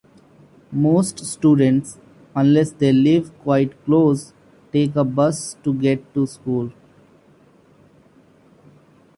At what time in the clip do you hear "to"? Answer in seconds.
5.63-5.75, 6.15-6.25